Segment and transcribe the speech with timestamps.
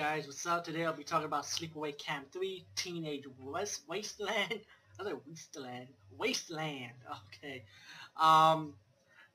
[0.00, 0.64] guys, what's up?
[0.64, 4.60] Today I'll be talking about Sleepaway Camp 3 Teenage West Wasteland.
[4.98, 5.88] Like Wasteland.
[6.16, 6.92] Wasteland.
[7.44, 7.64] Okay.
[8.16, 8.72] Um,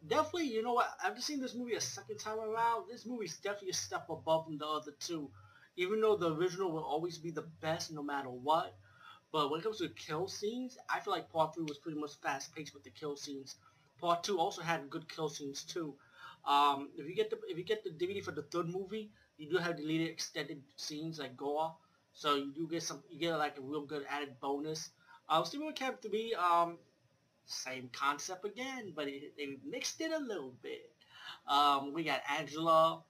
[0.08, 0.88] definitely, you know what?
[1.06, 4.66] After seeing this movie a second time around, this movie's definitely a step above the
[4.66, 5.30] other two.
[5.78, 8.74] Even though the original will always be the best no matter what.
[9.32, 12.16] But when it comes to kill scenes, I feel like Part 3 was pretty much
[12.24, 13.58] fast-paced with the kill scenes.
[14.02, 15.94] Part 2 also had good kill scenes too.
[16.44, 19.50] Um, if you get the if you get the DVD for the third movie, you
[19.50, 21.74] do have deleted extended scenes like gore,
[22.14, 24.92] so you do get some you get like a real good added bonus.
[25.28, 26.78] Uh, Sleepaway Camp 3, um,
[27.46, 30.92] same concept again, but it, they mixed it a little bit.
[31.48, 33.02] Um, we got Angela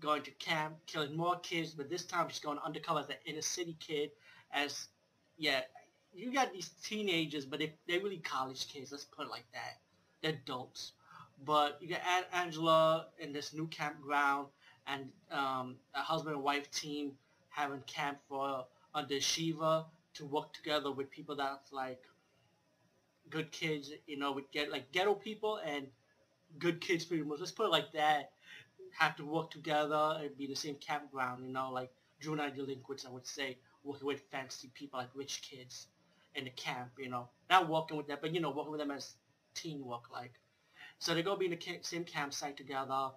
[0.00, 3.42] going to camp, killing more kids, but this time she's going undercover as an inner
[3.42, 4.10] city kid.
[4.52, 4.88] As
[5.38, 5.60] yeah,
[6.14, 8.92] you got these teenagers, but they they're really college kids.
[8.92, 9.78] Let's put it like that.
[10.22, 10.92] They're adults.
[11.44, 12.00] But you got
[12.32, 14.48] Angela in this new campground
[14.86, 17.12] and um, a husband and wife team
[17.48, 22.02] having camp for under Shiva to work together with people that's like
[23.30, 25.86] good kids, you know, with get like ghetto people and
[26.58, 27.40] good kids pretty much.
[27.40, 28.32] Let's put it like that.
[28.98, 33.10] Have to work together and be the same campground, you know, like juvenile delinquents, I
[33.10, 35.88] would say, working with fancy people like rich kids
[36.34, 37.28] in the camp, you know.
[37.50, 39.14] Not working with them, but, you know, working with them as
[39.54, 40.32] teamwork, like.
[40.98, 43.10] So they go be in the same campsite together.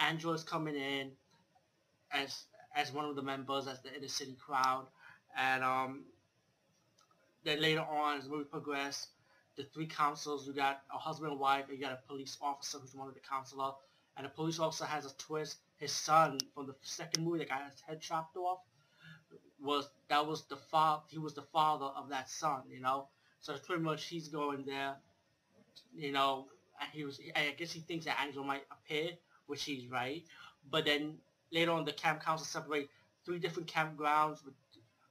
[0.00, 1.12] Angela's coming in
[2.12, 4.86] as as one of the members as the inner city crowd,
[5.36, 6.04] and um,
[7.44, 9.08] then later on as the movie progresses,
[9.56, 12.78] the three counselors, you got a husband and wife, and you got a police officer
[12.78, 13.72] who's one of the counselor,
[14.16, 15.58] and the police officer has a twist.
[15.78, 18.60] His son from the second movie that got his head chopped off
[19.62, 21.02] was that was the father.
[21.08, 23.08] He was the father of that son, you know.
[23.40, 24.96] So pretty much he's going there,
[25.94, 26.46] you know.
[26.80, 27.20] And he was.
[27.34, 29.10] I guess he thinks that Angel might appear,
[29.50, 30.22] which he's right.
[30.70, 31.18] But then
[31.52, 32.88] later on, the camp council separate
[33.24, 34.54] three different campgrounds with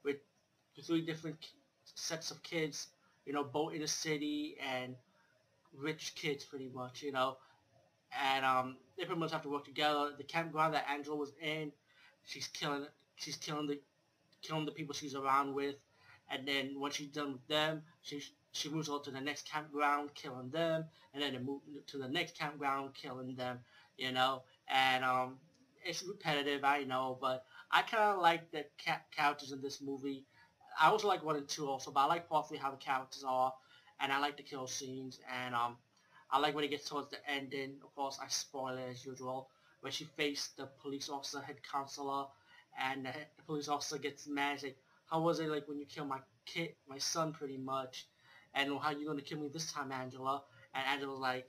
[0.04, 0.18] with
[0.86, 1.38] three different
[1.84, 2.88] sets of kids.
[3.26, 4.96] You know, both in the city and
[5.78, 7.04] rich kids, pretty much.
[7.04, 7.38] You know,
[8.20, 10.12] and um, they pretty much have to work together.
[10.18, 11.72] The campground that Angela was in,
[12.26, 12.86] she's killing.
[13.18, 13.80] She's killing the
[14.42, 15.76] killing the people she's around with,
[16.32, 20.14] and then once she's done with them, she she moves on to the next campground,
[20.16, 23.60] killing them, and then they move to the next campground, killing them
[24.00, 25.38] you know, and um,
[25.84, 30.26] it's repetitive, I know, but I kind of like the ca characters in this movie.
[30.80, 33.24] I also like one and two also, but I like part three how the characters
[33.28, 33.54] are,
[34.00, 35.78] and I like the kill scenes, and um,
[36.32, 37.78] I like when it gets towards the ending.
[37.84, 39.50] Of course, I spoil it as usual.
[39.82, 42.26] When she faced the police officer, head counselor,
[42.80, 44.78] and the, the police officer gets mad, like,
[45.10, 48.08] how was it like when you killed my kid, my son, pretty much,
[48.54, 50.44] and how you gonna kill me this time, Angela?
[50.74, 51.48] And Angela's like,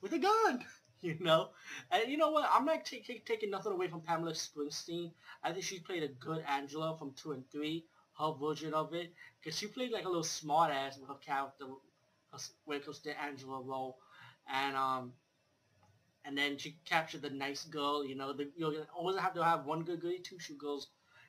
[0.00, 0.64] with a gun.
[1.00, 1.50] you know?
[1.90, 2.48] And you know what?
[2.52, 5.12] I'm not taking taking nothing away from Pamela Springsteen.
[5.42, 7.84] I think she played a good Angela from 2 and 3,
[8.18, 9.12] her version of it.
[9.40, 11.66] Because she played like a little smart ass with her character
[12.64, 13.98] when it comes to Angela role.
[14.48, 15.12] And, um,
[16.24, 19.64] and then she captured the nice girl, you know, the, you always have to have
[19.64, 20.88] one good goody, two shoe girls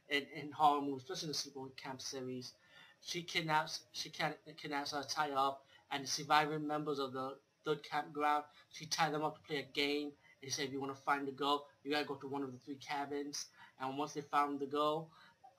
[0.09, 2.53] in, in horror movies, especially in the Sleepaway Camp series.
[3.01, 7.84] She kidnaps, she can, kidnaps her, tie up, and the surviving members of the third
[7.84, 8.44] campground.
[8.69, 10.12] She tied them up to play a game.
[10.41, 12.51] They said if you want to find the girl, you gotta go to one of
[12.51, 13.45] the three cabins.
[13.79, 15.09] And once they found the girl,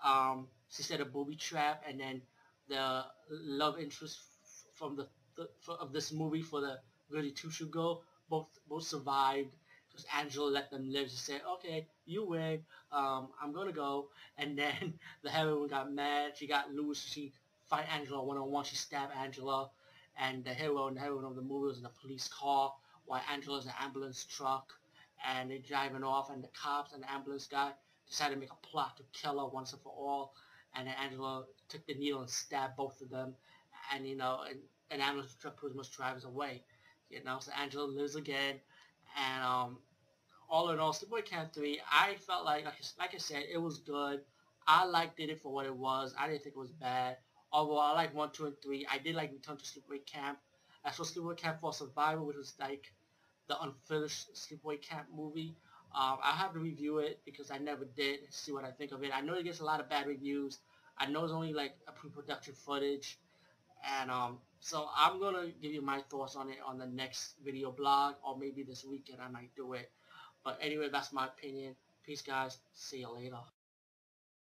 [0.05, 2.23] um, she set a booby trap, and then
[2.69, 4.19] the love interest
[4.75, 5.09] from the,
[5.61, 6.79] for, of this movie for the
[7.11, 9.49] goody two shoe girl both both survived
[9.89, 11.11] because Angela let them live.
[11.11, 12.61] She said, "Okay, you win.
[12.93, 16.37] Um, I'm gonna go." And then the heroine got mad.
[16.37, 17.03] She got loose.
[17.05, 17.33] She
[17.69, 18.65] fight Angela one on one.
[18.65, 19.71] She stabbed Angela
[20.19, 22.73] and the hero and the heroine of the movie was in a police car
[23.07, 24.73] while Angela's in an ambulance truck
[25.27, 27.71] and they're driving off and the cops and the ambulance guy
[28.09, 30.33] decided to make a plot to kill her once and for all
[30.75, 33.35] and then Angela took the needle and stabbed both of them
[33.93, 34.59] and you know and
[34.91, 36.63] an ambulance truck pretty much drives away
[37.11, 38.57] you know so Angela lives again
[39.17, 39.79] and um
[40.49, 42.65] all in all Sleepaway Camp 3 I felt like
[42.99, 44.21] like I said it was good.
[44.67, 46.15] I liked it for what it was.
[46.19, 47.17] I didn't think it was bad
[47.53, 50.39] Although I like 1, 2, and 3, I did like Return to Sleepaway Camp.
[50.85, 52.93] As for Sleepaway Camp for Survival, which was like
[53.49, 55.57] the unfinished Sleepaway Camp movie.
[55.95, 59.03] Um, i have to review it because I never did see what I think of
[59.03, 59.11] it.
[59.15, 60.59] I know it gets a lot of bad reviews.
[60.99, 63.19] I know it's only like a pre-production footage.
[64.01, 67.37] And um, so I'm going to give you my thoughts on it on the next
[67.45, 69.91] video blog or maybe this weekend I might do it.
[70.45, 71.75] But anyway, that's my opinion.
[72.05, 72.59] Peace guys.
[72.75, 73.39] See you later.